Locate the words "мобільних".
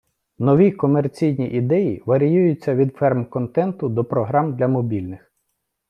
4.67-5.31